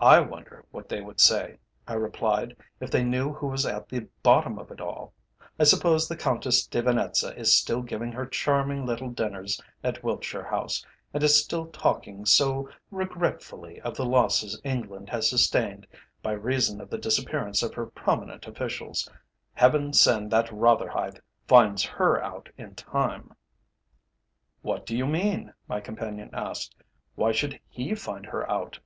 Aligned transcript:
"I 0.00 0.18
wonder 0.18 0.64
what 0.72 0.88
they 0.88 1.00
would 1.00 1.20
say," 1.20 1.58
I 1.86 1.92
replied, 1.92 2.56
"if 2.80 2.90
they 2.90 3.04
knew 3.04 3.34
who 3.34 3.46
was 3.46 3.64
at 3.64 3.88
the 3.88 4.08
bottom 4.24 4.58
of 4.58 4.72
it 4.72 4.80
all? 4.80 5.12
I 5.60 5.62
suppose 5.62 6.08
the 6.08 6.16
Countess 6.16 6.66
de 6.66 6.82
Venetza 6.82 7.36
is 7.38 7.54
still 7.54 7.82
giving 7.82 8.10
her 8.10 8.26
charming 8.26 8.84
little 8.84 9.10
dinners 9.10 9.62
at 9.84 10.02
Wiltshire 10.02 10.42
House, 10.42 10.84
and 11.14 11.22
is 11.22 11.40
still 11.40 11.66
talking 11.68 12.26
so 12.26 12.68
regretfully 12.90 13.80
of 13.82 13.96
the 13.96 14.04
losses 14.04 14.60
England 14.64 15.08
has 15.10 15.30
sustained 15.30 15.86
by 16.20 16.32
reason 16.32 16.80
of 16.80 16.90
the 16.90 16.98
disappearance 16.98 17.62
of 17.62 17.74
her 17.74 17.86
prominent 17.86 18.48
officials. 18.48 19.08
Heaven 19.54 19.92
send 19.92 20.32
that 20.32 20.50
Rotherhithe 20.50 21.18
finds 21.46 21.84
her 21.84 22.20
out 22.20 22.48
in 22.58 22.74
time!" 22.74 23.36
"What 24.62 24.84
do 24.84 24.96
you 24.96 25.06
mean?" 25.06 25.52
my 25.68 25.80
companion 25.80 26.30
asked. 26.32 26.74
"Why 27.14 27.30
should 27.30 27.60
he 27.68 27.94
find 27.94 28.26
her 28.26 28.50
out?" 28.50 28.80